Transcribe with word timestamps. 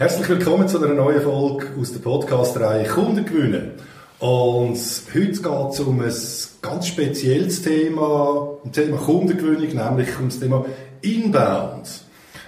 Herzlich 0.00 0.28
willkommen 0.28 0.68
zu 0.68 0.80
einer 0.80 0.94
neuen 0.94 1.20
Folge 1.20 1.70
aus 1.76 1.92
der 1.92 1.98
Podcast-Reihe 1.98 2.86
Kunden 2.86 3.24
gewinnen. 3.24 3.72
Und 4.20 4.78
heute 5.12 5.32
geht 5.32 5.70
es 5.72 5.80
um 5.80 6.00
ein 6.00 6.14
ganz 6.62 6.86
spezielles 6.86 7.62
Thema, 7.62 8.58
das 8.62 8.72
Thema 8.74 8.96
Kundengewinnung, 8.96 9.74
nämlich 9.74 10.16
um 10.20 10.28
das 10.28 10.38
Thema 10.38 10.64
Inbound. 11.02 11.88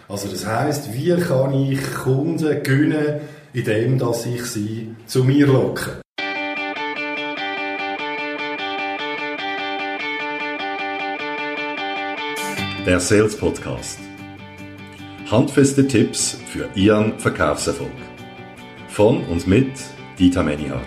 Also 0.08 0.28
das 0.28 0.46
heißt, 0.46 0.94
wie 0.94 1.16
kann 1.16 1.52
ich 1.52 1.92
Kunden 1.92 2.62
gewinnen, 2.62 3.22
indem 3.52 3.98
dass 3.98 4.26
ich 4.26 4.44
sie 4.44 4.94
zu 5.06 5.24
mir 5.24 5.48
locke. 5.48 6.02
Der 12.86 13.00
Sales 13.00 13.36
Podcast. 13.36 13.98
Handfeste 15.30 15.86
Tipps 15.86 16.36
für 16.44 16.68
Ihren 16.74 17.16
Verkaufserfolg. 17.20 17.92
Von 18.88 19.24
und 19.26 19.46
mit 19.46 19.70
Dieter 20.18 20.42
Menihardt. 20.42 20.82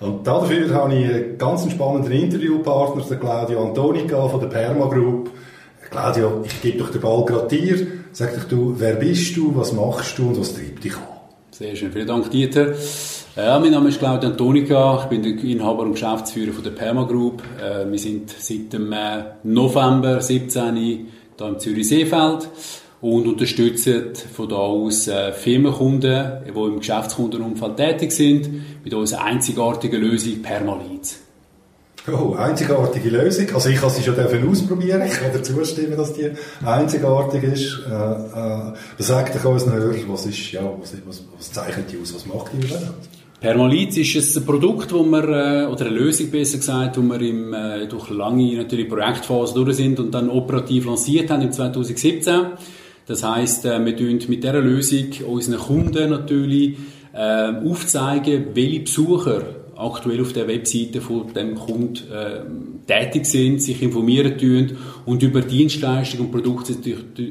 Und 0.00 0.26
dafür 0.26 0.74
habe 0.74 0.94
ich 0.94 1.08
einen 1.08 1.38
ganz 1.38 1.70
spannenden 1.70 2.12
Interviewpartner, 2.12 3.02
den 3.02 3.20
Claudio 3.20 3.64
Antonica 3.64 4.28
von 4.28 4.40
der 4.40 4.48
Perma 4.48 4.88
Group. 4.88 5.30
Claudio, 5.90 6.42
ich 6.44 6.60
gebe 6.60 6.76
doch 6.76 6.90
den 6.90 7.00
Ball 7.00 7.24
gerade 7.24 7.48
dir. 7.48 7.86
Sag 8.12 8.34
doch 8.34 8.44
du, 8.44 8.74
wer 8.76 8.96
bist 8.96 9.34
du, 9.34 9.56
was 9.56 9.72
machst 9.72 10.18
du 10.18 10.28
und 10.28 10.38
was 10.38 10.54
treibt 10.54 10.84
dich 10.84 10.94
an? 10.94 11.04
Sehr 11.52 11.74
schön, 11.74 11.90
vielen 11.90 12.06
Dank 12.06 12.30
Dieter. 12.30 12.74
Ja, 13.36 13.60
mein 13.60 13.70
Name 13.70 13.90
ist 13.90 14.00
Claudio 14.00 14.30
Antonica, 14.30 15.02
ich 15.04 15.08
bin 15.08 15.22
der 15.22 15.32
Inhaber 15.44 15.84
und 15.84 15.92
Geschäftsführer 15.92 16.52
von 16.52 16.64
der 16.64 16.72
Perma 16.72 17.04
Group. 17.04 17.44
Äh, 17.62 17.88
wir 17.88 17.98
sind 17.98 18.28
seit 18.28 18.72
dem 18.72 18.92
äh, 18.92 19.22
November 19.44 20.20
17 20.20 20.74
hier 20.76 20.98
im 21.38 21.58
Zürich 21.60 21.88
Seefeld 21.88 22.48
und 23.00 23.28
unterstützen 23.28 24.14
von 24.34 24.48
da 24.48 24.56
aus 24.56 25.06
äh, 25.06 25.32
Firmenkunden, 25.32 26.42
die 26.44 26.50
im 26.50 26.80
Geschäftskundenumfeld 26.80 27.76
tätig 27.76 28.10
sind, 28.10 28.50
mit 28.82 28.92
unserer 28.92 29.22
einzigartigen 29.22 30.00
Lösung 30.00 30.42
Permaleads. 30.42 31.20
Oh, 32.12 32.34
einzigartige 32.34 33.10
Lösung. 33.10 33.46
Also 33.54 33.68
ich 33.68 33.80
kann 33.80 33.90
sie 33.90 34.02
schon 34.02 34.16
ausprobieren. 34.48 35.02
Ich 35.06 35.12
kann 35.12 35.30
dazu 35.32 35.64
stimmen, 35.64 35.96
dass 35.96 36.12
die 36.12 36.30
einzigartig 36.64 37.42
ist. 37.44 37.80
Äh, 37.88 37.92
äh, 37.92 38.72
sag 38.98 39.32
doch 39.32 39.44
unseren 39.44 39.74
Hörern, 39.74 40.04
was 40.08 40.26
ist, 40.26 40.52
ja, 40.52 40.62
was, 40.80 40.94
was, 41.06 41.22
was 41.36 41.52
zeichnet 41.52 41.92
die 41.92 41.98
aus? 42.00 42.14
Was 42.14 42.26
macht 42.26 42.52
die 42.52 42.66
überhaupt? 42.66 43.08
Permaliz 43.40 43.96
ist 43.96 44.36
ein 44.36 44.44
Produkt, 44.44 44.92
wo 44.92 45.02
wir, 45.02 45.24
äh, 45.24 45.66
oder 45.66 45.86
eine 45.86 45.94
Lösung 45.94 46.30
besser 46.30 46.58
gesagt, 46.58 46.98
wo 46.98 47.02
wir 47.02 47.20
im, 47.22 47.54
äh, 47.54 47.86
durch 47.86 48.10
lange 48.10 48.56
natürlich 48.56 48.86
Projektphase 48.86 49.54
durch 49.54 49.76
sind 49.76 49.98
und 49.98 50.12
dann 50.12 50.28
operativ 50.28 50.84
lanciert 50.84 51.30
haben 51.30 51.42
im 51.42 51.50
2017. 51.50 52.48
Das 53.06 53.22
heisst, 53.24 53.64
äh, 53.64 53.82
wir 53.82 53.96
tun 53.96 54.20
mit 54.28 54.44
dieser 54.44 54.60
Lösung 54.60 55.06
unseren 55.26 55.58
Kunden 55.58 56.10
natürlich 56.10 56.76
äh, 57.14 57.52
aufzeigen, 57.66 58.48
welche 58.52 58.80
Besucher 58.80 59.42
aktuell 59.80 60.20
auf 60.20 60.32
der 60.32 60.46
Webseite 60.46 61.00
von 61.00 61.32
dem 61.32 61.54
Kunden 61.54 61.96
äh, 62.12 62.40
tätig 62.86 63.26
sind, 63.26 63.62
sich 63.62 63.82
informieren 63.82 64.36
tun 64.36 64.76
und 65.06 65.22
über 65.22 65.40
Dienstleistungen 65.40 66.26
und 66.26 66.32
Produkte 66.32 66.74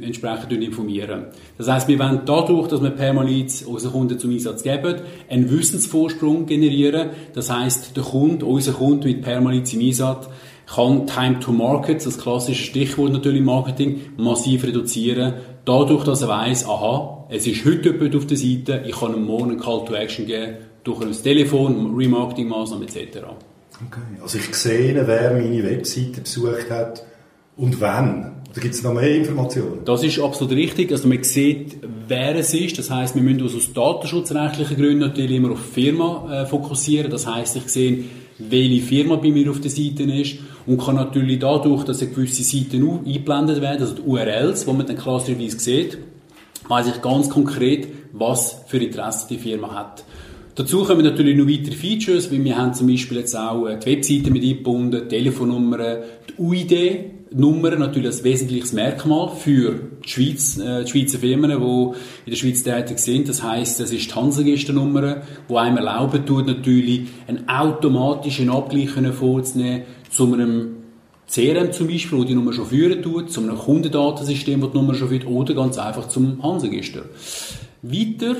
entsprechend 0.01 0.51
informieren. 0.51 1.25
Das 1.57 1.69
heißt, 1.69 1.87
wir 1.87 1.99
wollen 1.99 2.21
dadurch, 2.25 2.67
dass 2.67 2.81
wir 2.81 2.89
Permaleads 2.89 3.63
unseren 3.63 3.91
Kunden 3.91 4.19
zum 4.19 4.31
Einsatz 4.31 4.63
geben, 4.63 4.95
einen 5.29 5.49
Wissensvorsprung 5.51 6.45
generieren. 6.45 7.09
Das 7.33 7.49
heißt, 7.49 7.95
der 7.95 8.03
Kunde, 8.03 8.45
unser 8.45 8.73
Kunde 8.73 9.07
mit 9.07 9.21
Permaleads 9.21 9.73
im 9.73 9.81
Einsatz 9.81 10.27
kann 10.65 11.07
Time 11.07 11.39
to 11.39 11.51
Market, 11.51 12.05
das 12.05 12.17
klassische 12.17 12.63
Stichwort 12.63 13.11
natürlich 13.11 13.39
im 13.39 13.45
Marketing, 13.45 14.01
massiv 14.17 14.63
reduzieren. 14.63 15.33
Dadurch, 15.65 16.03
dass 16.03 16.21
er 16.21 16.27
weiß, 16.27 16.67
aha, 16.67 17.27
es 17.29 17.47
ist 17.47 17.65
heute 17.65 17.89
jemand 17.89 18.15
auf 18.15 18.27
der 18.27 18.37
Seite, 18.37 18.83
ich 18.87 18.95
kann 18.95 19.15
ihm 19.15 19.25
morgen 19.25 19.51
einen 19.51 19.59
Call 19.59 19.83
to 19.85 19.93
Action 19.93 20.25
geben 20.25 20.68
durch 20.89 21.01
ein 21.01 21.11
Telefon, 21.11 21.95
Remarketing-Maßnahmen 21.95 22.87
etc. 22.87 23.19
Okay, 23.87 24.21
also 24.21 24.37
ich 24.37 24.53
sehe, 24.55 25.07
wer 25.07 25.33
meine 25.33 25.63
Webseite 25.63 26.21
besucht 26.21 26.69
hat 26.69 27.03
und 27.55 27.79
wann. 27.79 28.41
Oder 28.51 28.61
gibt 28.61 28.73
es 28.73 28.83
noch 28.83 28.93
mehr 28.93 29.15
Informationen? 29.15 29.81
Das 29.85 30.03
ist 30.03 30.19
absolut 30.19 30.53
richtig. 30.53 30.91
Also 30.91 31.07
man 31.07 31.23
sieht, 31.23 31.77
wer 32.07 32.35
es 32.35 32.53
ist. 32.53 32.79
Das 32.79 32.89
heißt, 32.89 33.15
wir 33.15 33.21
müssen 33.21 33.43
uns 33.43 33.55
aus 33.55 33.71
datenschutzrechtlichen 33.73 34.75
Gründen 34.75 34.99
natürlich 34.99 35.37
immer 35.37 35.51
auf 35.51 35.61
die 35.67 35.81
Firma 35.81 36.41
äh, 36.41 36.45
fokussieren. 36.47 37.11
Das 37.11 37.27
heißt, 37.27 37.55
ich 37.57 37.69
sehe, 37.69 38.05
welche 38.39 38.81
Firma 38.81 39.17
bei 39.17 39.29
mir 39.29 39.51
auf 39.51 39.61
der 39.61 39.69
Seite 39.69 40.03
ist 40.03 40.37
und 40.65 40.81
kann 40.81 40.95
natürlich 40.95 41.39
dadurch, 41.39 41.83
dass 41.83 41.99
gewisse 41.99 42.43
Seiten 42.43 42.83
eingeblendet 43.05 43.61
werden, 43.61 43.81
also 43.81 43.95
die 43.95 44.01
URLs, 44.01 44.65
wo 44.65 44.73
man 44.73 44.87
dann 44.87 44.97
klassischerweise 44.97 45.59
sieht, 45.59 45.97
weiß 46.67 46.87
ich 46.87 47.01
ganz 47.01 47.29
konkret, 47.29 47.87
was 48.13 48.61
für 48.67 48.77
Interesse 48.77 49.27
die 49.29 49.37
Firma 49.37 49.73
hat. 49.75 50.03
Dazu 50.55 50.83
kommen 50.83 51.03
natürlich 51.03 51.37
noch 51.37 51.47
weitere 51.47 51.75
Features, 51.75 52.31
wie 52.31 52.43
wir 52.43 52.57
haben 52.57 52.73
zum 52.73 52.87
Beispiel 52.87 53.19
jetzt 53.19 53.35
auch 53.35 53.67
äh, 53.67 53.77
die 53.77 53.85
Webseite 53.85 54.31
mit 54.31 54.43
eingebunden, 54.43 55.07
Telefonnummern, 55.07 55.99
die 56.29 56.41
UID, 56.41 56.99
Nummern 57.31 57.79
natürlich 57.79 58.07
als 58.07 58.23
wesentliches 58.23 58.73
Merkmal 58.73 59.29
für 59.29 59.79
die, 60.03 60.09
Schweiz, 60.09 60.57
äh, 60.57 60.83
die 60.83 60.89
Schweizer 60.89 61.19
Firmen, 61.19 61.51
die 61.51 61.93
in 62.25 62.31
der 62.31 62.35
Schweiz 62.35 62.63
tätig 62.63 62.99
sind. 62.99 63.29
Das 63.29 63.43
heißt, 63.43 63.79
das 63.79 63.91
ist 63.91 64.09
die 64.09 64.15
Hansengisternummer, 64.15 65.21
die 65.47 65.55
einem 65.55 65.77
erlauben 65.77 66.25
tut, 66.25 66.47
natürlich 66.47 67.01
einen 67.27 67.47
automatischen 67.47 68.49
Abgleich 68.49 68.89
vorzunehmen 68.89 69.83
zu 70.09 70.33
einem 70.33 70.77
CRM 71.29 71.71
zum 71.71 71.87
Beispiel, 71.87 72.17
wo 72.17 72.23
die 72.23 72.33
Nummer 72.33 72.53
schon 72.53 72.65
führen 72.65 73.03
tut, 73.03 73.31
zu 73.31 73.41
einem 73.41 73.55
Kundendatensystem, 73.55 74.61
wo 74.63 74.67
die 74.67 74.77
Nummer 74.77 74.95
schon 74.95 75.09
führt, 75.09 75.27
oder 75.27 75.53
ganz 75.53 75.77
einfach 75.77 76.07
zum 76.07 76.41
Hansegister. 76.41 77.03
Weiter 77.83 78.35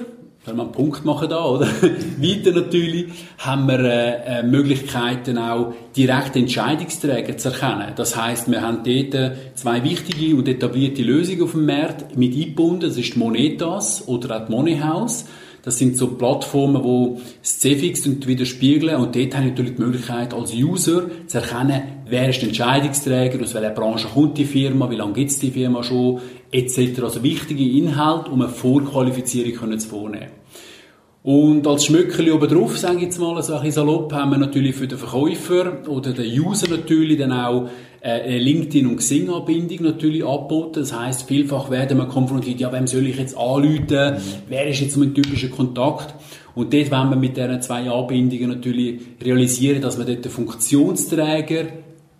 können 0.45 0.57
wir 0.57 0.63
einen 0.63 0.71
Punkt 0.71 1.03
machen 1.03 1.29
da, 1.29 1.43
oder? 1.43 1.67
Weiter 2.17 2.51
natürlich 2.51 3.07
haben 3.39 3.67
wir 3.67 3.79
äh, 3.79 4.39
äh, 4.39 4.43
Möglichkeiten 4.43 5.37
auch 5.37 5.73
direkt 5.95 6.35
Entscheidungsträger 6.35 7.37
zu 7.37 7.49
erkennen. 7.49 7.93
Das 7.95 8.15
heißt, 8.15 8.49
wir 8.49 8.61
haben 8.61 8.77
dort 8.77 9.13
äh, 9.13 9.31
zwei 9.55 9.83
wichtige 9.83 10.35
und 10.35 10.47
etablierte 10.47 11.03
Lösungen 11.03 11.43
auf 11.43 11.51
dem 11.51 11.65
Markt 11.65 12.17
mit 12.17 12.33
eingebunden. 12.33 12.81
Das 12.81 12.97
ist 12.97 13.15
die 13.15 13.19
Monetas 13.19 14.07
oder 14.07 14.37
auch 14.41 14.45
die 14.45 14.51
Moneyhouse. 14.51 15.25
Das 15.63 15.77
sind 15.77 15.97
so 15.97 16.07
Plattformen, 16.07 17.19
das 17.41 17.59
CFX 17.59 18.05
widerspiegeln 18.25 18.95
und 18.95 19.15
dort 19.15 19.35
haben 19.35 19.43
wir 19.43 19.51
natürlich 19.51 19.75
die 19.75 19.81
Möglichkeit, 19.81 20.33
als 20.33 20.53
User 20.53 21.03
zu 21.27 21.37
erkennen, 21.37 21.81
wer 22.07 22.29
ist 22.29 22.41
der 22.41 22.49
Entscheidungsträger, 22.49 23.41
aus 23.43 23.53
welcher 23.53 23.71
Branche 23.71 24.07
kommt 24.07 24.37
die 24.37 24.45
Firma, 24.45 24.89
wie 24.89 24.95
lange 24.95 25.13
gibt 25.13 25.31
es 25.31 25.39
die 25.39 25.51
Firma 25.51 25.83
schon, 25.83 26.21
etc. 26.51 27.01
Also 27.03 27.23
wichtige 27.23 27.63
Inhalte, 27.63 28.31
um 28.31 28.41
eine 28.41 28.49
Vorqualifizierung 28.49 29.77
zu 29.77 29.87
vornehmen. 29.87 30.31
Und 31.21 31.67
als 31.67 31.85
Schmückeli 31.85 32.31
oben 32.31 32.47
drauf, 32.47 32.77
sage 32.77 32.97
ich 32.97 33.03
jetzt 33.03 33.19
mal, 33.19 33.41
so 33.43 33.55
ein 33.55 33.71
salopp, 33.71 34.13
haben 34.13 34.31
wir 34.31 34.37
natürlich 34.37 34.75
für 34.75 34.87
den 34.87 34.97
Verkäufer 34.97 35.87
oder 35.89 36.13
den 36.13 36.41
User 36.41 36.69
natürlich 36.69 37.17
dann 37.17 37.33
auch 37.33 37.69
äh, 38.01 38.37
LinkedIn- 38.37 38.87
und 38.87 38.97
Xing-Anbindung 38.97 39.83
natürlich 39.83 40.25
angeboten. 40.25 40.79
Das 40.79 40.97
heisst, 40.97 41.23
vielfach 41.23 41.69
werden 41.69 41.97
wir 41.97 42.05
konfrontiert, 42.05 42.59
ja, 42.59 42.71
wem 42.71 42.87
soll 42.87 43.07
ich 43.07 43.17
jetzt 43.17 43.37
anrufen? 43.37 44.17
Wer 44.47 44.67
ist 44.67 44.79
jetzt 44.79 44.97
mein 44.97 45.13
typischer 45.13 45.49
Kontakt? 45.49 46.13
Und 46.55 46.73
dort 46.73 46.91
wollen 46.91 47.09
wir 47.09 47.15
mit 47.15 47.37
diesen 47.37 47.61
zwei 47.61 47.89
Anbindungen 47.89 48.49
natürlich 48.49 48.99
realisieren, 49.21 49.81
dass 49.81 49.97
man 49.97 50.07
dort 50.07 50.25
den 50.25 50.31
Funktionsträger 50.31 51.65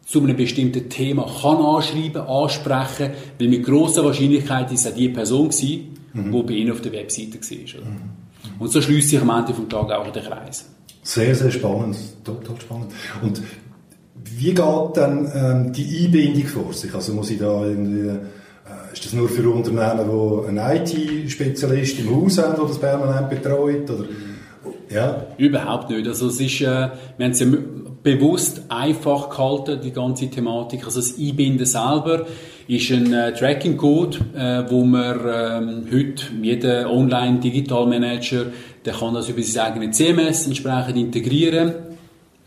zu 0.05 0.23
einem 0.23 0.35
bestimmten 0.35 0.89
Thema 0.89 1.29
kann 1.41 1.57
anschreiben, 1.57 2.21
ansprechen, 2.21 3.11
weil 3.37 3.47
mit 3.47 3.63
grosser 3.63 4.03
Wahrscheinlichkeit 4.03 4.71
ist 4.71 4.85
es 4.85 4.93
die 4.93 5.09
Person 5.09 5.49
gewesen, 5.49 5.97
mhm. 6.13 6.31
die 6.31 6.43
bei 6.43 6.53
Ihnen 6.53 6.71
auf 6.71 6.81
der 6.81 6.93
Webseite 6.93 7.39
war. 7.39 7.81
Mhm. 7.81 7.97
Und 8.59 8.71
so 8.71 8.81
schließt 8.81 9.09
sich 9.09 9.21
am 9.21 9.29
Ende 9.29 9.53
vom 9.53 9.69
Tag 9.69 9.91
auch 9.91 10.11
der 10.11 10.23
Kreis. 10.23 10.67
Sehr, 11.03 11.35
sehr 11.35 11.51
spannend, 11.51 11.97
total 12.23 12.59
spannend. 12.59 12.91
Und 13.21 13.41
wie 14.37 14.53
geht 14.53 14.97
dann 14.97 15.31
ähm, 15.33 15.73
die 15.73 16.05
Einbindung 16.05 16.45
vor 16.45 16.73
sich? 16.73 16.93
Also 16.93 17.13
muss 17.13 17.29
ich 17.31 17.39
da 17.39 17.65
irgendwie, 17.65 18.09
äh, 18.09 18.93
ist 18.93 19.05
das 19.05 19.13
nur 19.13 19.29
für 19.29 19.49
Unternehmen, 19.49 20.09
die 20.09 20.47
einen 20.47 20.57
IT-Spezialist 20.57 21.99
im 21.99 22.15
Haus 22.15 22.37
haben, 22.37 22.55
der 22.55 22.65
das 22.65 22.79
permanent 22.79 23.29
betreut? 23.29 23.89
Oder? 23.89 24.05
Ja. 24.89 25.25
Überhaupt 25.37 25.89
nicht. 25.89 26.07
Also 26.07 26.27
es 26.27 26.39
ist, 26.39 26.61
äh, 26.61 26.65
wir 26.65 27.25
haben 27.25 27.31
es 27.31 27.39
ja 27.39 27.47
bewusst 28.01 28.63
einfach 28.69 29.29
gehalten, 29.29 29.81
die 29.83 29.91
ganze 29.91 30.29
Thematik. 30.29 30.85
Also 30.85 30.99
das 30.99 31.17
Einbinden 31.17 31.65
selber 31.65 32.25
ist 32.67 32.91
ein 32.91 33.11
äh, 33.13 33.33
Tracking-Code, 33.33 34.17
äh, 34.35 34.71
wo 34.71 34.83
man 34.83 35.19
ähm, 35.25 35.87
heute 35.91 36.23
jeder 36.41 36.89
Online-Digital-Manager, 36.91 38.45
der 38.85 38.93
kann 38.93 39.13
das 39.13 39.27
über 39.29 39.41
sein 39.41 39.73
eigenes 39.73 39.97
CMS 39.97 40.47
entsprechend 40.47 40.97
integrieren. 40.97 41.73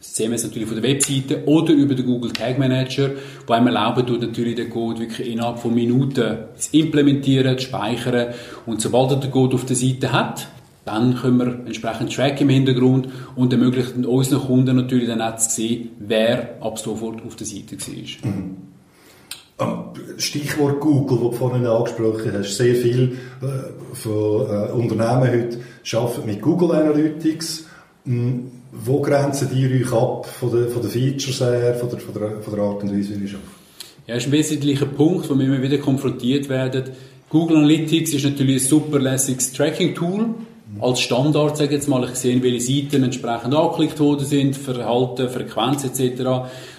Das 0.02 0.14
CMS 0.14 0.42
natürlich 0.42 0.68
von 0.68 0.82
der 0.82 0.90
Webseite 0.90 1.44
oder 1.46 1.72
über 1.72 1.94
den 1.94 2.06
Google 2.06 2.32
Tag 2.32 2.58
Manager, 2.58 3.12
wo 3.46 3.52
einem 3.52 3.68
erlauben 3.68 4.04
tut, 4.04 4.20
natürlich 4.20 4.56
den 4.56 4.68
Code 4.68 4.98
wirklich 4.98 5.30
innerhalb 5.30 5.60
von 5.60 5.72
Minuten 5.72 6.38
zu 6.56 6.76
implementieren, 6.76 7.56
zu 7.56 7.66
speichern. 7.66 8.34
Und 8.66 8.80
sobald 8.80 9.12
er 9.12 9.16
den 9.18 9.30
Code 9.30 9.54
auf 9.54 9.64
der 9.64 9.76
Seite 9.76 10.12
hat, 10.12 10.48
dann 10.84 11.14
können 11.14 11.36
wir 11.36 11.66
entsprechend 11.66 12.12
tracken 12.12 12.48
im 12.48 12.48
Hintergrund 12.48 13.10
und 13.36 13.52
ermöglichen 13.52 14.04
unseren 14.04 14.40
Kunden 14.40 14.74
natürlich 14.74 15.06
dann 15.06 15.22
auch 15.22 15.36
zu 15.36 15.50
sehen, 15.50 15.90
wer 16.00 16.56
ab 16.60 16.80
sofort 16.80 17.24
auf 17.24 17.36
der 17.36 17.46
Seite 17.46 17.76
war. 17.80 18.32
Mhm. 18.32 18.56
Stichwort 20.16 20.80
Google, 20.80 21.18
das 21.18 21.30
du 21.30 21.32
vorhin 21.36 21.64
angesprochen 21.64 22.32
hast. 22.32 22.56
Sehr 22.56 22.74
viel 22.74 23.18
äh, 23.40 23.94
von 23.94 24.46
äh, 24.50 24.72
Unternehmen 24.72 25.30
heute 25.30 25.60
arbeiten 25.96 26.26
mit 26.26 26.42
Google 26.42 26.72
Analytics. 26.72 27.66
Wo 28.74 29.02
grenzen 29.02 29.50
die 29.54 29.66
euch 29.66 29.92
ab 29.92 30.24
von 30.24 30.50
den, 30.50 30.70
von 30.70 30.80
den 30.80 30.90
Features 30.90 31.40
her, 31.42 31.74
von 31.74 31.90
der, 31.90 31.98
von, 31.98 32.14
der, 32.14 32.40
von 32.40 32.54
der 32.54 32.64
Art 32.64 32.82
und 32.82 32.90
Weise, 32.90 33.10
wie 33.20 33.24
ihr 33.24 33.34
arbeitet? 33.34 33.42
Ja, 34.06 34.14
das 34.14 34.24
ist 34.24 34.28
ein 34.30 34.32
wesentlicher 34.32 34.86
Punkt, 34.86 35.28
wo 35.28 35.38
wir 35.38 35.44
immer 35.44 35.60
wieder 35.60 35.76
konfrontiert 35.76 36.48
werden. 36.48 36.84
Google 37.28 37.58
Analytics 37.58 38.14
ist 38.14 38.24
natürlich 38.24 38.62
ein 38.62 38.68
super 38.68 38.98
lässiges 38.98 39.52
Tracking-Tool. 39.52 40.34
Als 40.80 41.00
Standard, 41.00 41.58
sage 41.58 41.68
ich 41.68 41.76
jetzt 41.76 41.88
mal, 41.88 42.02
ich 42.04 42.14
sehe, 42.14 42.42
welche 42.42 42.60
Seiten 42.60 43.04
entsprechend 43.04 43.54
angeklickt 43.54 44.00
worden 44.00 44.24
sind, 44.24 44.56
Verhalten, 44.56 45.28
Frequenz 45.28 45.84
etc. 45.84 46.22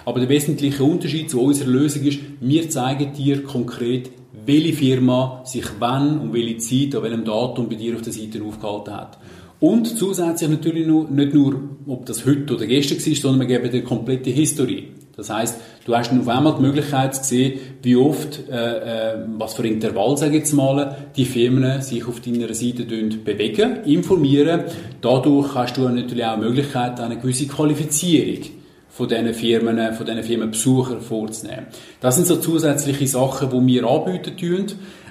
Aber 0.03 0.19
der 0.19 0.29
wesentliche 0.29 0.83
Unterschied 0.83 1.29
zu 1.29 1.41
unserer 1.41 1.69
Lösung 1.69 2.01
ist, 2.03 2.19
wir 2.39 2.71
zeigen 2.71 3.13
dir 3.13 3.43
konkret, 3.43 4.09
welche 4.45 4.73
Firma 4.73 5.43
sich 5.45 5.65
wann 5.77 6.19
und 6.19 6.33
welche 6.33 6.57
Zeit 6.57 6.95
an 6.95 7.03
welchem 7.03 7.23
Datum 7.23 7.69
bei 7.69 7.75
dir 7.75 7.95
auf 7.95 8.01
der 8.01 8.13
Seite 8.13 8.41
aufgehalten 8.43 8.95
hat. 8.95 9.19
Und 9.63 9.97
zusätzlich 9.97 10.49
natürlich 10.49 10.85
nur, 10.85 11.09
nicht 11.09 11.33
nur, 11.33 11.57
ob 11.87 12.05
das 12.05 12.25
heute 12.25 12.55
oder 12.55 12.65
gestern 12.65 12.97
war, 12.97 13.15
sondern 13.15 13.47
wir 13.47 13.57
geben 13.57 13.71
dir 13.71 13.81
komplette 13.81 14.29
Historie. 14.29 14.89
Das 15.15 15.29
heißt, 15.29 15.57
du 15.85 15.95
hast 15.95 16.11
auf 16.11 16.27
einmal 16.27 16.55
die 16.57 16.63
Möglichkeit 16.63 17.15
zu 17.15 17.23
sehen, 17.23 17.59
wie 17.81 17.95
oft, 17.95 18.49
äh, 18.49 19.13
äh, 19.13 19.15
was 19.37 19.53
für 19.53 19.65
Intervall, 19.65 20.17
sage 20.17 20.33
ich 20.33 20.39
jetzt 20.39 20.51
mal, 20.51 20.97
die 21.15 21.23
Firmen 21.23 21.81
sich 21.81 22.05
auf 22.05 22.19
deiner 22.19 22.53
Seite 22.53 22.83
bewegen, 22.83 23.77
informieren. 23.85 24.63
Dadurch 24.99 25.55
hast 25.55 25.77
du 25.77 25.87
natürlich 25.87 26.25
auch 26.25 26.35
die 26.35 26.41
Möglichkeit, 26.41 26.99
eine 26.99 27.17
gewisse 27.17 27.47
Qualifizierung 27.47 28.43
von 28.89 29.07
diesen 29.07 29.33
Firmen, 29.33 29.93
von 29.93 30.05
diesen 30.05 30.23
Firmenbesuchern 30.23 30.99
vorzunehmen. 30.99 31.67
Das 32.01 32.15
sind 32.17 32.27
so 32.27 32.35
zusätzliche 32.35 33.07
Sachen, 33.07 33.49
die 33.49 33.75
wir 33.75 33.87
anbieten 33.87 34.35
tun. 34.35 34.65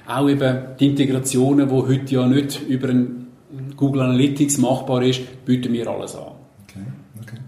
Auch 0.07 0.29
eben 0.29 0.59
die 0.79 0.89
Integrationen, 0.89 1.71
die 1.71 1.75
heute 1.75 2.15
ja 2.15 2.27
nicht 2.27 2.61
über 2.69 2.91
ein 2.91 3.22
Google 3.83 4.03
Analytics 4.03 4.59
machbar 4.59 5.03
ist, 5.03 5.45
bieten 5.45 5.73
wir 5.73 5.89
alles 5.89 6.15
an. 6.15 6.35
Okay, 6.63 6.87
okay. 7.21 7.39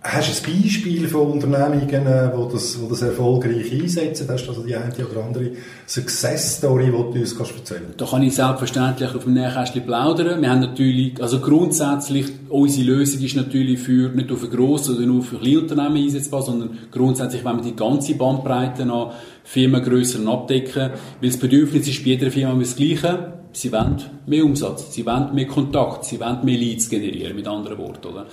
Hast 0.00 0.46
du 0.46 0.50
ein 0.50 0.62
Beispiel 0.62 1.06
von 1.06 1.32
Unternehmungen, 1.32 1.86
die 1.86 1.94
äh, 1.94 2.30
das, 2.50 2.78
die 2.80 2.88
das 2.88 3.02
erfolgreich 3.02 3.70
einsetzen? 3.70 4.26
Hast 4.30 4.46
du 4.46 4.48
also 4.48 4.62
die 4.62 4.74
eine 4.74 5.06
oder 5.06 5.24
andere 5.26 5.50
Success-Story, 5.86 6.86
die 6.86 6.90
du 6.90 7.20
uns 7.20 7.36
kannst 7.36 7.52
erzählen 7.54 7.82
kannst? 7.84 8.00
Da 8.00 8.06
kann 8.06 8.22
ich 8.22 8.34
selbstverständlich 8.34 9.14
auf 9.14 9.24
dem 9.24 9.34
Nähkästchen 9.34 9.84
plaudern. 9.84 10.40
Wir 10.40 10.48
haben 10.48 10.60
natürlich, 10.60 11.20
also 11.20 11.38
grundsätzlich, 11.38 12.28
unsere 12.48 12.86
Lösung 12.86 13.22
ist 13.22 13.36
natürlich 13.36 13.78
für, 13.80 14.08
nicht 14.08 14.30
nur 14.30 14.38
für 14.38 14.48
grosse 14.48 14.96
oder 14.96 15.04
nur 15.04 15.22
für 15.22 15.36
kleine 15.36 15.60
Unternehmen 15.60 16.02
einsetzbar, 16.02 16.40
sondern 16.40 16.78
grundsätzlich, 16.90 17.44
wenn 17.44 17.56
wir 17.56 17.64
die 17.64 17.76
ganze 17.76 18.14
Bandbreite 18.14 18.84
an 18.84 19.10
Firmengrössen 19.44 20.26
abdecken, 20.28 20.92
weil 21.20 21.28
das 21.28 21.38
Bedürfnis 21.38 21.86
ist 21.86 22.02
bei 22.02 22.10
jeder 22.12 22.30
Firma 22.30 22.58
das 22.58 22.74
Gleiche 22.74 23.37
Sie 23.52 23.72
wollen 23.72 23.96
mehr 24.26 24.44
Umsatz, 24.44 24.92
sie 24.92 25.04
wollen 25.04 25.34
mehr 25.34 25.46
Kontakt, 25.46 26.04
sie 26.04 26.20
wollen 26.20 26.44
mehr 26.44 26.58
Leads 26.58 26.88
generieren, 26.88 27.34
mit 27.34 27.46
anderen 27.46 27.78
Worten. 27.78 28.08
Oder? 28.08 28.26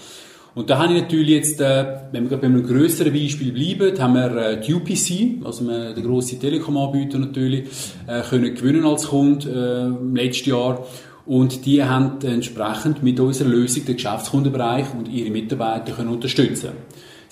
Und 0.56 0.70
da 0.70 0.78
habe 0.78 0.94
ich 0.94 1.02
natürlich 1.02 1.30
jetzt, 1.30 1.60
äh, 1.60 1.86
wenn 2.12 2.30
wir 2.30 2.38
bei 2.38 2.48
einem 2.48 2.66
größeren 2.66 3.12
Beispiel 3.12 3.52
bleiben, 3.52 4.00
haben 4.00 4.14
wir 4.14 4.36
äh, 4.38 4.62
die 4.62 4.74
UPC, 4.74 5.46
also 5.46 5.66
der 5.68 6.02
grosse 6.02 6.40
Telekom-Anbieter 6.40 7.20
natürlich, 7.20 7.66
äh, 8.08 8.22
können 8.22 8.56
gewinnen 8.56 8.86
als 8.86 9.08
Kunde 9.08 9.98
im 10.00 10.16
letzten 10.16 10.52
Jahr. 10.52 10.86
Und 11.26 11.66
die 11.66 11.84
haben 11.84 12.22
entsprechend 12.22 13.04
mit 13.04 13.20
unserer 13.20 13.50
Lösung 13.50 13.84
den 13.84 13.96
Geschäftskundenbereich 13.96 14.86
und 14.98 15.10
ihre 15.10 15.32
Mitarbeiter 15.32 15.92
können 15.94 16.10
unterstützen 16.10 16.70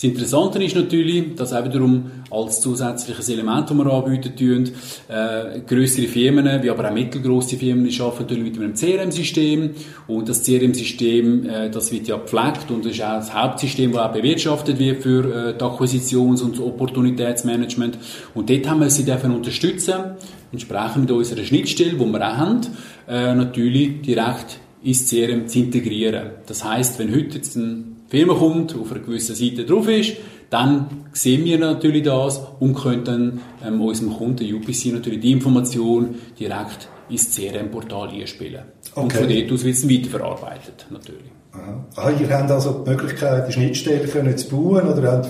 das 0.04 0.10
Interessante 0.10 0.62
ist 0.62 0.76
natürlich, 0.76 1.34
dass 1.36 1.54
auch 1.54 1.64
wiederum 1.64 2.12
als 2.30 2.60
zusätzliches 2.60 3.30
Element, 3.30 3.70
das 3.70 3.78
wir 3.78 3.86
anbieten 3.86 4.36
tun, 4.36 4.70
äh, 5.08 5.62
größere 5.62 6.08
Firmen, 6.08 6.62
wie 6.62 6.70
aber 6.70 6.90
auch 6.90 6.94
mittelgroße 6.94 7.56
Firmen, 7.56 7.88
arbeiten 7.88 8.24
natürlich 8.24 8.44
mit 8.44 8.58
einem 8.58 8.74
CRM-System 8.74 9.70
und 10.08 10.28
das 10.28 10.44
CRM-System, 10.44 11.50
äh, 11.50 11.70
das 11.70 11.90
wird 11.94 12.10
ja 12.10 12.18
gepflegt 12.18 12.70
und 12.70 12.84
das 12.84 12.92
ist 12.92 13.02
auch 13.02 13.16
das 13.16 13.34
Hauptsystem, 13.34 13.94
das 13.94 14.02
auch 14.02 14.12
bewirtschaftet 14.12 14.78
wird 14.78 15.04
für 15.04 15.52
äh, 15.52 15.58
die 15.58 15.64
Akquisitions- 15.64 16.42
und 16.42 16.60
Opportunitätsmanagement 16.60 17.98
und 18.34 18.50
dort 18.50 18.70
haben 18.70 18.82
wir 18.82 18.90
sie 18.90 19.06
dürfen 19.06 19.34
unterstützen, 19.34 20.18
entsprechend 20.52 21.04
mit 21.04 21.12
unserer 21.12 21.46
Schnittstelle, 21.46 21.92
die 21.92 22.00
wir 22.00 22.18
auch 22.18 22.38
haben, 22.38 22.60
äh, 23.08 23.34
natürlich 23.34 24.02
direkt 24.02 24.60
ins 24.84 25.10
CRM 25.10 25.48
zu 25.48 25.60
integrieren. 25.60 26.32
Das 26.46 26.66
heißt, 26.66 27.00
wenn 27.00 27.16
heute 27.16 27.38
jetzt 27.38 27.56
ein 27.56 27.93
Firma 28.14 28.36
kommt, 28.36 28.76
auf 28.76 28.92
einer 28.92 29.00
gewissen 29.00 29.36
Seite 29.36 29.66
drauf 29.66 29.88
ist, 29.88 30.18
dann 30.52 31.08
sehen 31.14 31.46
wir 31.46 31.58
natürlich 31.58 32.04
das 32.04 32.40
und 32.60 32.76
können 32.76 33.04
dann 33.04 33.42
ähm, 33.66 33.82
unserem 33.82 34.14
Kunden 34.14 34.54
UPC 34.54 34.94
natürlich 34.94 35.20
die 35.20 35.32
Information 35.32 36.14
direkt 36.40 36.90
ins 37.10 37.36
CRM-Portal 37.36 38.10
einspielen. 38.10 38.62
Okay. 38.94 39.02
Und 39.02 39.14
von 39.14 39.28
dort 39.28 39.52
aus 39.52 39.64
wird 39.64 39.76
es 39.76 39.90
weiterverarbeitet, 39.90 40.86
natürlich. 40.92 41.32
Aha. 41.54 41.86
Ah, 41.96 42.12
ihr 42.12 42.30
habt 42.30 42.52
also 42.52 42.84
die 42.86 42.90
Möglichkeit, 42.92 43.48
die 43.48 43.54
Schnittstellen 43.54 44.08
können 44.08 44.38
zu 44.38 44.50
bauen 44.50 44.88
oder 44.88 45.22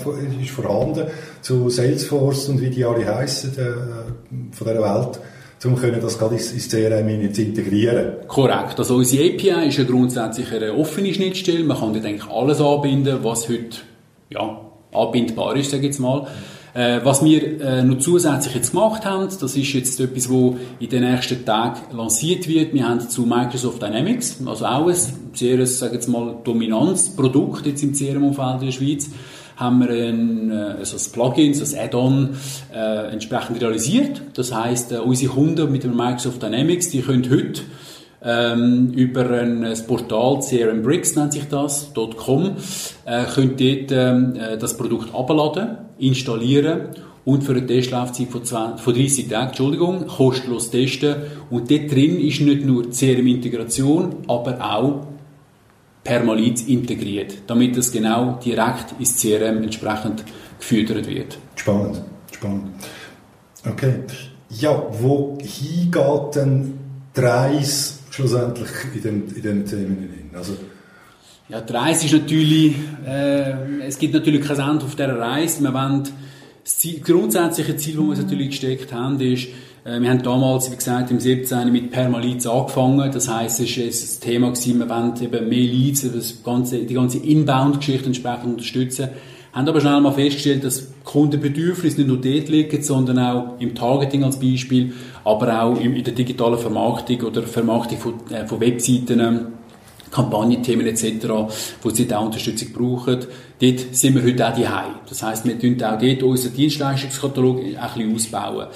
ist 0.41 0.49
vorhanden 0.49 1.07
zu 1.41 1.69
Salesforce 1.69 2.49
und 2.49 2.59
wie 2.59 2.69
die 2.69 2.83
alle 2.83 3.05
heissen 3.05 3.53
äh, 3.57 4.53
von 4.53 4.67
dieser 4.67 4.81
Welt 4.81 5.19
um 5.65 5.75
können 5.75 6.01
das 6.01 6.17
gerade 6.17 6.35
ins, 6.35 6.69
CRM 6.69 7.33
zu 7.33 7.41
integrieren. 7.41 8.27
Korrekt. 8.27 8.77
Also 8.79 8.95
unsere 8.95 9.25
API 9.25 9.67
ist 9.67 9.77
ja 9.77 9.83
grundsätzlich 9.83 10.51
eine 10.51 10.73
offene 10.73 11.13
Schnittstelle. 11.13 11.63
Man 11.63 11.77
kann 11.77 11.93
dort 11.93 12.05
eigentlich 12.05 12.29
alles 12.29 12.61
anbinden, 12.61 13.19
was 13.21 13.49
heute 13.49 13.77
ja, 14.29 14.61
anbindbar 14.91 15.55
ist, 15.55 15.71
sage 15.71 15.83
ich 15.83 15.87
jetzt 15.87 15.99
mal. 15.99 16.27
Äh, 16.73 17.01
was 17.03 17.23
wir 17.23 17.61
äh, 17.61 17.83
noch 17.83 17.99
zusätzlich 17.99 18.55
jetzt 18.55 18.71
gemacht 18.71 19.05
haben, 19.05 19.27
das 19.27 19.55
ist 19.55 19.73
jetzt 19.73 19.99
etwas, 19.99 20.27
wo 20.29 20.57
in 20.79 20.89
den 20.89 21.03
nächsten 21.03 21.45
Tagen 21.45 21.95
lanciert 21.95 22.47
wird. 22.47 22.73
Wir 22.73 22.89
haben 22.89 22.99
zu 22.99 23.27
Microsoft 23.27 23.81
Dynamics, 23.81 24.39
also 24.45 24.65
auch 24.65 24.87
ein 24.87 24.95
sehr, 25.33 25.65
sage 25.67 25.91
ich 25.91 25.95
jetzt 25.97 26.07
mal, 26.07 26.35
Dominanzprodukt 26.43 27.67
jetzt 27.67 27.83
im 27.83 27.93
CRM-Umfeld 27.93 28.61
in 28.61 28.65
der 28.65 28.71
Schweiz 28.71 29.09
haben 29.55 29.79
wir 29.79 29.89
ein, 29.89 30.51
äh, 30.51 30.85
so 30.85 30.97
ein 30.97 31.11
Plugin, 31.11 31.53
ein 31.53 31.79
Add-on 31.79 32.29
äh, 32.73 33.11
entsprechend 33.11 33.61
realisiert. 33.61 34.21
Das 34.33 34.53
heißt, 34.53 34.91
äh, 34.93 34.97
unsere 34.97 35.33
Kunden 35.33 35.71
mit 35.71 35.83
dem 35.83 35.95
Microsoft 35.95 36.41
Dynamics, 36.41 36.89
die 36.89 37.01
können 37.01 37.29
heute 37.29 37.61
ähm, 38.23 38.91
über 38.93 39.29
ein, 39.29 39.63
ein 39.63 39.87
Portal, 39.87 40.39
crmbricks 40.39 41.15
nennt 41.15 41.33
sich 41.33 41.47
das, 41.49 41.91
.com, 41.93 42.55
äh, 43.05 43.25
könnt 43.25 43.59
dort 43.59 43.91
ähm, 43.91 44.35
äh, 44.35 44.57
das 44.57 44.77
Produkt 44.77 45.13
abladen, 45.13 45.77
installieren 45.99 46.89
und 47.25 47.43
für 47.43 47.53
eine 47.53 47.65
Testlaufzeit 47.65 48.27
von, 48.27 48.43
20, 48.43 48.83
von 48.83 48.93
30 48.93 49.27
Tagen, 49.27 49.47
Entschuldigung, 49.47 50.07
kostenlos 50.07 50.71
testen. 50.71 51.15
Und 51.49 51.71
dort 51.71 51.91
drin 51.91 52.19
ist 52.19 52.41
nicht 52.41 52.65
nur 52.65 52.89
CRM-Integration, 52.89 54.15
aber 54.27 54.59
auch 54.61 55.07
Permalit 56.03 56.67
integriert, 56.67 57.37
damit 57.47 57.77
es 57.77 57.91
genau 57.91 58.39
direkt 58.43 58.95
ins 58.99 59.21
CRM 59.21 59.63
entsprechend 59.63 60.23
gefüttert 60.59 61.07
wird. 61.07 61.37
Spannend, 61.55 62.01
spannend. 62.31 62.67
Okay. 63.65 63.95
Ja, 64.49 64.83
wo 64.91 65.37
hingeht 65.41 66.35
denn 66.35 66.77
die 67.15 67.21
Reise 67.21 67.93
schlussendlich 68.09 68.69
in 68.95 69.01
den, 69.01 69.27
in 69.35 69.41
den 69.41 69.65
Themen 69.65 69.97
hinein? 69.97 70.29
Also, 70.35 70.53
ja, 71.49 71.61
die 71.61 71.73
Reise 71.73 72.05
ist 72.05 72.13
natürlich, 72.13 72.75
äh, 73.05 73.81
es 73.85 73.97
gibt 73.97 74.13
natürlich 74.13 74.45
kein 74.45 74.59
Ende 74.59 74.85
auf 74.85 74.95
dieser 74.95 75.17
Reise. 75.17 75.61
Wir 75.61 75.73
wollen, 75.73 76.03
das 76.63 76.77
Ziel, 76.77 77.01
grundsätzliche 77.01 77.75
Ziel, 77.75 77.95
das 77.95 78.03
wir 78.03 78.09
uns 78.09 78.19
natürlich 78.19 78.49
gesteckt 78.49 78.93
haben, 78.93 79.19
ist, 79.19 79.47
wir 79.85 80.09
haben 80.09 80.23
damals, 80.23 80.71
wie 80.71 80.75
gesagt, 80.77 81.11
im 81.11 81.19
17. 81.19 81.69
mit 81.69 81.91
Permaleads 81.91 82.47
angefangen. 82.47 83.11
Das 83.11 83.27
heisst, 83.27 83.59
es 83.59 83.77
war 83.77 83.83
ein 83.85 84.21
Thema 84.21 84.49
gewesen, 84.51 84.79
wir 84.79 84.89
wollen 84.89 85.13
eben 85.21 85.49
mehr 85.49 85.67
Leads, 85.67 86.09
das 86.09 86.41
ganze, 86.41 86.79
die 86.79 86.93
ganze 86.93 87.17
Inbound-Geschichte 87.17 88.05
entsprechend 88.05 88.45
unterstützen. 88.45 89.09
Haben 89.51 89.67
aber 89.67 89.81
schnell 89.81 89.99
mal 89.99 90.13
festgestellt, 90.13 90.63
dass 90.63 90.87
Kundenbedürfnisse 91.03 91.97
nicht 91.97 92.07
nur 92.07 92.17
dort 92.17 92.49
liegen, 92.49 92.81
sondern 92.81 93.19
auch 93.19 93.59
im 93.59 93.75
Targeting 93.75 94.23
als 94.23 94.39
Beispiel, 94.39 94.93
aber 95.25 95.61
auch 95.61 95.79
in 95.79 96.01
der 96.03 96.13
digitalen 96.13 96.57
Vermarktung 96.57 97.21
oder 97.21 97.43
Vermarktung 97.43 97.97
von, 97.97 98.13
äh, 98.31 98.47
von 98.47 98.59
Webseiten, 98.61 99.47
Kampagnenthemen 100.09 100.87
etc., 100.87 101.27
wo 101.81 101.89
sie 101.89 102.11
auch 102.13 102.25
Unterstützung 102.25 102.69
brauchen. 102.71 103.25
Dort 103.59 103.79
sind 103.95 104.15
wir 104.15 104.23
heute 104.23 104.47
auch 104.47 104.55
die 104.55 104.65
Das 105.09 105.23
heisst, 105.23 105.45
wir 105.45 105.59
tun 105.59 105.75
auch 105.83 105.99
dort 105.99 106.23
unseren 106.23 106.53
Dienstleistungskatalog 106.53 107.59
ein 107.59 107.75
bisschen 107.75 108.15
ausbauen. 108.15 108.67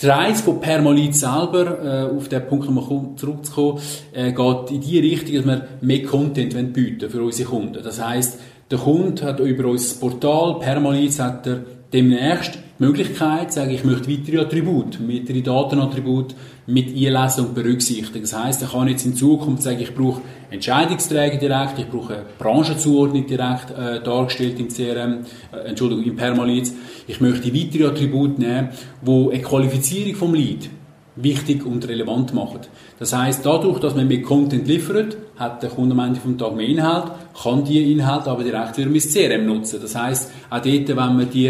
Die 0.00 0.06
Reise 0.06 0.42
von 0.42 0.60
Permalit 0.60 1.14
selber, 1.14 2.10
äh, 2.10 2.14
auf 2.14 2.28
den 2.28 2.46
Punkt 2.46 2.70
nochmal 2.70 3.16
zurückzukommen, 3.16 3.80
äh, 4.12 4.30
geht 4.32 4.70
in 4.70 4.80
die 4.82 4.98
Richtung, 4.98 5.34
dass 5.36 5.46
wir 5.46 5.68
mehr 5.80 6.02
Content 6.02 6.72
bieten 6.74 7.08
für 7.08 7.22
unsere 7.22 7.48
Kunden. 7.48 7.82
Das 7.82 8.04
heisst, 8.04 8.38
der 8.70 8.78
Kunde 8.78 9.24
hat 9.24 9.40
über 9.40 9.68
unser 9.70 9.98
Portal 9.98 10.58
Permalit 10.58 11.18
hat 11.18 11.46
er 11.46 11.60
demnächst 11.92 12.58
die 12.78 12.84
Möglichkeit, 12.84 13.52
sage 13.52 13.72
ich, 13.72 13.84
möchte 13.84 14.10
weitere 14.10 14.40
Attribute, 14.40 14.98
weitere 15.08 15.40
Datenattribute 15.40 16.34
mit 16.66 16.88
einlesen 16.88 17.46
und 17.46 17.54
berücksichtigen. 17.54 18.22
Das 18.22 18.36
heißt, 18.36 18.62
ich 18.62 18.72
kann 18.72 18.88
jetzt 18.88 19.06
in 19.06 19.14
Zukunft 19.14 19.62
sagen, 19.62 19.80
ich 19.80 19.94
brauche 19.94 20.20
Entscheidungsträger 20.50 21.38
direkt, 21.38 21.78
ich 21.78 21.88
brauche 21.88 22.24
Branchenzuordnung 22.38 23.26
direkt 23.26 23.70
äh, 23.70 24.02
dargestellt 24.02 24.58
im 24.58 24.68
CRM, 24.68 25.24
äh, 25.52 25.68
Entschuldigung, 25.68 26.04
im 26.04 26.16
Permaliz. 26.16 26.74
Ich 27.06 27.20
möchte 27.20 27.54
weitere 27.54 27.86
Attribute 27.86 28.38
nehmen, 28.38 28.70
wo 29.00 29.30
eine 29.30 29.42
Qualifizierung 29.42 30.14
vom 30.14 30.34
Lead 30.34 30.68
wichtig 31.16 31.64
und 31.64 31.88
relevant 31.88 32.34
machen. 32.34 32.60
Das 32.98 33.14
heißt, 33.14 33.44
dadurch, 33.44 33.80
dass 33.80 33.94
man 33.94 34.06
mit 34.06 34.22
Content 34.22 34.68
liefert, 34.68 35.16
hat 35.36 35.62
der 35.62 35.70
Kunde 35.70 35.94
am 35.94 36.00
Ende 36.00 36.20
vom 36.20 36.38
Tag 36.38 36.54
mehr 36.54 36.68
Inhalt, 36.68 37.10
kann 37.42 37.64
die 37.64 37.92
Inhalte 37.92 38.30
aber 38.30 38.44
direkt 38.44 38.76
wieder 38.76 38.90
mit 38.90 39.02
CRM 39.02 39.46
nutzen. 39.46 39.80
Das 39.80 39.94
heißt, 39.94 40.30
auch 40.50 40.60
dort, 40.60 40.88
wenn 40.88 40.96
man 40.96 41.30
die, 41.30 41.48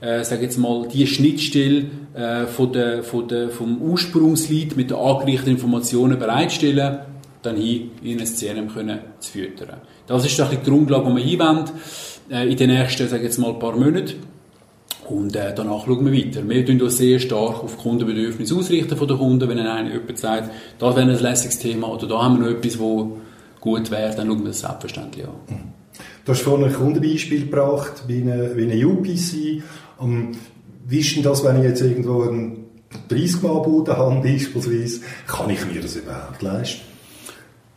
äh, 0.00 0.24
sag 0.24 0.42
jetzt 0.42 0.58
mal, 0.58 0.88
die 0.88 1.06
Schnittstelle 1.06 1.84
äh, 2.14 2.46
von 2.46 2.72
der, 2.72 3.02
von 3.04 3.28
der, 3.28 3.50
vom 3.50 3.80
Ursprungslied 3.80 4.76
mit 4.76 4.90
den 4.90 4.96
angerichteten 4.96 5.52
Informationen 5.52 6.18
bereitstellen, 6.18 6.98
dann 7.42 7.56
hin 7.56 7.90
in 8.02 8.20
ein 8.20 8.26
CRM 8.26 8.68
können 8.68 8.98
zu 9.18 9.32
füttern. 9.32 9.80
Das 10.06 10.24
ist 10.24 10.38
die 10.38 10.70
Grundlage, 10.70 11.06
die 11.06 11.36
man 11.36 11.50
einwendet, 11.56 11.72
äh, 12.30 12.50
in 12.50 12.56
den 12.56 12.70
nächsten, 12.70 13.08
sag 13.08 13.22
jetzt 13.22 13.38
mal, 13.38 13.52
paar 13.58 13.76
Monaten. 13.76 14.14
Und 15.12 15.36
äh, 15.36 15.54
danach 15.54 15.84
schauen 15.84 16.10
wir 16.10 16.12
weiter. 16.12 16.48
Wir 16.48 16.64
tun 16.64 16.80
uns 16.80 16.96
sehr 16.96 17.18
stark 17.18 17.62
auf 17.62 17.76
Kundenbedürfnisse 17.76 18.54
ausrichten 18.54 18.96
von 18.96 19.06
den 19.06 19.18
Kunden. 19.18 19.46
Wenn 19.46 19.58
einer 19.58 19.92
jemand 19.92 20.18
sagt, 20.18 20.50
das 20.78 20.96
wäre 20.96 21.10
ein 21.10 21.18
lässiges 21.18 21.58
Thema 21.58 21.88
oder 21.88 22.06
da 22.06 22.22
haben 22.22 22.40
wir 22.40 22.50
noch 22.50 22.58
etwas, 22.58 22.78
wo 22.78 23.18
gut 23.60 23.90
wäre, 23.90 24.14
dann 24.16 24.28
schauen 24.28 24.40
wir 24.40 24.48
das 24.48 24.60
selbstverständlich 24.60 25.26
an. 25.26 25.34
Mhm. 25.48 25.72
Du 26.24 26.32
hast 26.32 26.40
vorhin 26.40 26.66
ein 26.66 26.72
Kundenbeispiel 26.72 27.42
gebracht, 27.42 28.04
wie 28.06 28.22
eine, 28.22 28.56
wie 28.56 28.70
eine 28.70 28.86
UPC. 28.86 29.62
Um, 29.98 30.32
wie 30.88 31.00
ist 31.00 31.14
denn 31.14 31.22
das, 31.22 31.44
wenn 31.44 31.58
ich 31.58 31.64
jetzt 31.64 31.82
irgendwo 31.82 32.22
einen 32.22 32.64
30 33.08 33.42
Mal 33.42 33.60
Bude 33.60 33.96
habe, 33.96 34.22
beispielsweise? 34.22 35.00
Kann 35.26 35.50
ich 35.50 35.64
mir 35.66 35.80
das 35.82 35.94
überhaupt 35.96 36.40
leisten? 36.40 36.80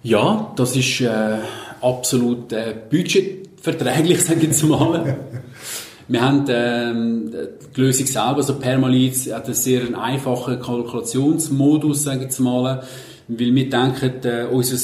Ja, 0.04 0.54
das 0.56 0.76
ist 0.76 1.02
äh, 1.02 1.40
absolut 1.82 2.54
äh, 2.54 2.76
budgetverträglich, 2.90 4.22
sage 4.24 4.40
ich 4.40 4.48
jetzt 4.48 4.64
mal. 4.64 5.18
Wir 6.08 6.22
haben 6.22 6.46
ähm, 6.50 7.32
die 7.76 7.82
Lösung 7.82 8.06
selber, 8.06 8.38
also 8.38 8.56
Permaliz 8.60 9.32
hat 9.32 9.46
einen 9.46 9.56
sehr 9.56 9.82
einfachen 10.00 10.60
Kalkulationsmodus, 10.60 12.04
sage 12.04 12.18
ich 12.18 12.24
jetzt 12.26 12.40
mal, 12.40 12.84
weil 13.28 13.56
wir 13.56 13.70
denken, 13.70 14.12
äh, 14.24 14.46
unser 14.52 14.78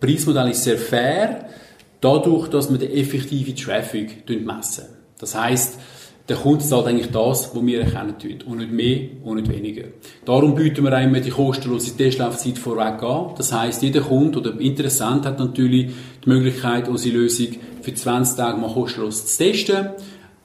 Preismodell 0.00 0.50
ist 0.50 0.64
sehr 0.64 0.78
fair, 0.78 1.46
dadurch, 2.00 2.48
dass 2.48 2.70
wir 2.70 2.78
den 2.78 2.92
effektiven 2.92 3.54
Traffic 3.54 4.24
messen. 4.28 4.84
Das 5.18 5.34
heißt, 5.34 5.78
der 6.28 6.36
Kunde 6.36 6.64
zahlt 6.64 6.86
eigentlich 6.86 7.10
das, 7.10 7.54
was 7.54 7.66
wir 7.66 7.82
erkennen 7.82 8.18
tun. 8.18 8.38
Und 8.46 8.58
nicht 8.58 8.72
mehr 8.72 9.00
und 9.24 9.36
nicht 9.36 9.50
weniger. 9.50 9.84
Darum 10.24 10.54
bieten 10.54 10.82
wir 10.82 10.92
einmal 10.94 11.20
die 11.20 11.30
kostenlose 11.30 11.94
Testlaufzeit 11.96 12.56
vorweg 12.56 13.02
an. 13.02 13.34
Das 13.36 13.52
heißt, 13.52 13.82
jeder 13.82 14.00
Kunde 14.00 14.38
oder 14.38 14.58
Interessent 14.58 15.26
hat 15.26 15.38
natürlich 15.38 15.92
die 16.24 16.28
Möglichkeit, 16.28 16.88
unsere 16.88 17.18
Lösung 17.18 17.48
für 17.82 17.94
20 17.94 18.38
Tage 18.38 18.58
mal 18.58 18.72
kostenlos 18.72 19.26
zu 19.26 19.44
testen. 19.44 19.90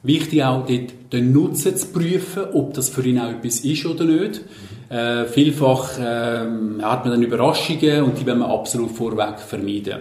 Wichtig 0.02 0.44
auch, 0.44 0.66
dort 0.66 0.94
den 1.12 1.34
Nutzen 1.34 1.76
zu 1.76 1.88
prüfen, 1.88 2.44
ob 2.54 2.74
das 2.74 2.90
für 2.90 3.06
ihn 3.06 3.20
auch 3.20 3.30
etwas 3.30 3.60
ist 3.62 3.86
oder 3.86 4.06
nicht. 4.06 4.42
Äh, 4.90 5.26
vielfach 5.26 6.00
äh, 6.00 6.46
hat 6.82 7.06
man 7.06 7.12
dann 7.12 7.22
Überraschungen 7.22 8.04
und 8.04 8.20
die 8.20 8.26
wollen 8.26 8.40
wir 8.40 8.50
absolut 8.50 8.92
vorweg 8.92 9.40
vermeiden. 9.40 10.00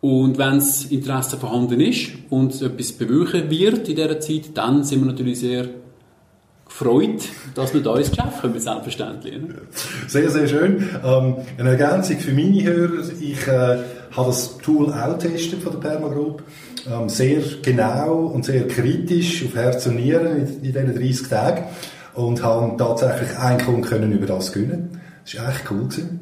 Und 0.00 0.38
wenn 0.38 0.54
das 0.54 0.84
Interesse 0.84 1.36
vorhanden 1.36 1.80
ist 1.80 2.10
und 2.30 2.62
etwas 2.62 2.92
bewirken 2.92 3.50
wird 3.50 3.88
in 3.88 3.96
dieser 3.96 4.20
Zeit, 4.20 4.50
dann 4.54 4.84
sind 4.84 5.00
wir 5.00 5.06
natürlich 5.06 5.40
sehr 5.40 5.66
gefreut, 6.64 7.24
dass 7.56 7.74
wir 7.74 7.80
da 7.82 7.96
ins 7.96 8.10
Geschäft 8.10 8.40
kommen, 8.40 8.60
selbstverständlich. 8.60 9.34
Ne? 9.34 9.54
Sehr, 10.06 10.30
sehr 10.30 10.46
schön. 10.46 10.88
Ähm, 11.04 11.34
eine 11.58 11.70
Ergänzung 11.70 12.18
für 12.18 12.32
meine 12.32 12.62
Hörer. 12.62 13.02
Ich 13.20 13.48
äh, 13.48 13.78
habe 14.12 14.26
das 14.28 14.58
Tool 14.58 14.92
auch 14.92 15.18
getestet 15.18 15.60
von 15.60 15.72
der 15.72 15.88
Permagroup. 15.88 16.44
Ähm, 16.88 17.08
sehr 17.08 17.42
genau 17.62 18.26
und 18.26 18.44
sehr 18.44 18.68
kritisch 18.68 19.44
auf 19.44 19.56
Herz 19.56 19.88
und 19.88 19.96
Nieren 19.96 20.36
in, 20.36 20.46
in 20.46 20.62
diesen 20.62 20.94
30 20.94 21.28
Tagen 21.28 21.64
und 22.14 22.42
haben 22.42 22.76
tatsächlich 22.78 23.36
einen 23.38 23.60
Kunden 23.60 23.82
können 23.82 24.12
über 24.12 24.26
das 24.26 24.52
gewinnen. 24.52 25.00
Das 25.24 25.40
war 25.40 25.50
echt 25.50 25.70
cool. 25.70 25.88
Gewesen. 25.88 26.20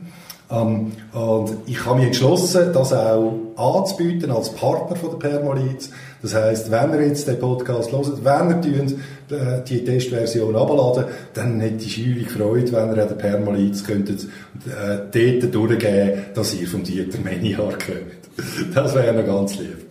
Ähm, 0.50 0.92
und 1.12 1.57
ich 1.66 1.85
habe 1.85 1.99
mich 1.99 2.07
entschlossen, 2.07 2.73
das 2.73 2.92
auch 2.92 3.35
anzubieten 3.57 4.30
als 4.30 4.50
Partner 4.50 4.97
von 4.97 5.11
der 5.11 5.28
Permoliz. 5.28 5.90
Das 6.23 6.35
heißt, 6.35 6.71
wenn 6.71 6.95
ihr 6.95 7.09
jetzt 7.09 7.28
den 7.28 7.38
Podcast 7.38 7.92
hört, 7.92 8.25
wenn 8.25 8.50
ihr 8.50 8.61
tun, 8.61 9.00
äh, 9.30 9.62
die 9.62 9.85
Testversion 9.85 10.57
abladen, 10.57 11.04
dann 11.35 11.61
hätte 11.61 11.85
ich 11.85 11.95
scheulich 11.95 12.30
Freude, 12.30 12.73
wenn 12.73 12.97
ihr 12.97 13.02
an 13.02 13.09
der 13.09 13.14
Permoliz 13.14 13.85
könntet 13.85 14.25
äh, 14.66 15.40
dort 15.40 15.54
durchgeben, 15.54 16.25
dass 16.35 16.54
ihr 16.54 16.66
vom 16.66 16.83
Dieter 16.83 17.18
Meniar 17.18 17.59
kommt. 17.73 18.75
Das 18.75 18.95
wäre 18.95 19.14
noch 19.14 19.26
ganz 19.26 19.59
lieb. 19.59 19.87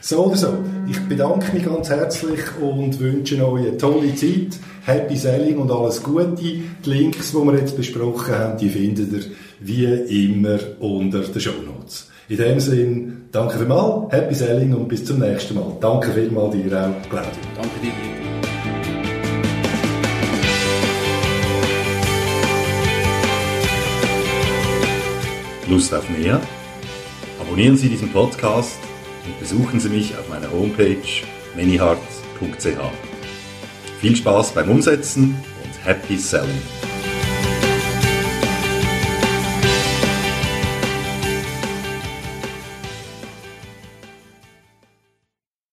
So 0.00 0.24
oder 0.24 0.36
so, 0.36 0.48
ich 0.88 1.00
bedanke 1.08 1.52
mich 1.52 1.64
ganz 1.64 1.90
herzlich 1.90 2.40
und 2.60 2.98
wünsche 3.00 3.46
euch 3.46 3.66
eine 3.66 3.76
tolle 3.76 4.14
Zeit. 4.14 4.58
Happy 4.84 5.16
Selling 5.16 5.58
und 5.58 5.70
alles 5.70 6.02
Gute. 6.02 6.34
Die 6.40 6.64
Links, 6.84 7.32
die 7.32 7.36
wir 7.36 7.54
jetzt 7.54 7.76
besprochen 7.76 8.34
haben, 8.34 8.58
die 8.58 8.68
findet 8.68 9.12
ihr 9.12 9.24
wie 9.60 9.84
immer 9.84 10.58
unter 10.80 11.20
den 11.20 11.40
Show 11.40 11.62
Notes. 11.64 12.08
In 12.28 12.36
dem 12.36 12.60
Sinne, 12.60 13.12
danke 13.32 13.58
vielmals, 13.58 14.12
Happy 14.12 14.34
Selling 14.34 14.74
und 14.74 14.88
bis 14.88 15.04
zum 15.04 15.18
nächsten 15.18 15.54
Mal. 15.54 15.76
Danke 15.80 16.12
vielmals 16.12 16.52
dir 16.52 16.66
auch, 16.66 17.08
Claudio. 17.08 17.30
Danke 17.56 17.80
dir. 17.82 17.92
Lust 25.68 25.94
auf 25.94 26.08
mehr? 26.10 26.40
Abonnieren 27.40 27.76
Sie 27.76 27.88
diesen 27.88 28.10
Podcast 28.12 28.78
und 29.30 29.38
besuchen 29.38 29.80
Sie 29.80 29.88
mich 29.88 30.16
auf 30.16 30.28
meiner 30.28 30.50
Homepage 30.50 30.96
manyheart.ch. 31.56 32.66
Viel 34.00 34.16
Spaß 34.16 34.52
beim 34.52 34.70
Umsetzen 34.70 35.36
und 35.62 35.86
Happy 35.86 36.16
Selling! 36.16 36.89